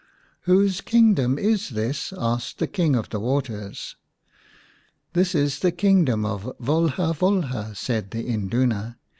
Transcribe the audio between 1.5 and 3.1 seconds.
this?" asked the King of